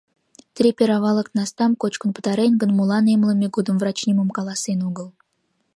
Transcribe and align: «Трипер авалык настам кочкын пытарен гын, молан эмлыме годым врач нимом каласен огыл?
«Трипер 0.55 0.89
авалык 0.97 1.27
настам 1.37 1.71
кочкын 1.81 2.09
пытарен 2.15 2.53
гын, 2.61 2.71
молан 2.77 3.05
эмлыме 3.13 3.47
годым 3.55 3.75
врач 3.81 3.97
нимом 4.07 4.29
каласен 4.37 4.79
огыл? 4.89 5.07